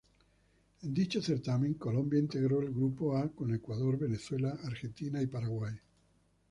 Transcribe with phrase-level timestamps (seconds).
[0.81, 5.73] En dicho certamen Colombia integró el Grupo A con Ecuador, Venezuela, Argentina y Paraguay.